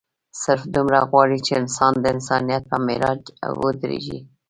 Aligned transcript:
صرف 0.41 0.63
دومره 0.75 0.99
غواړي 1.09 1.39
چې 1.45 1.51
انسان 1.61 1.93
د 1.99 2.05
انسانيت 2.15 2.63
پۀ 2.69 2.77
معراج 2.85 3.21
اودريږي 3.47 4.19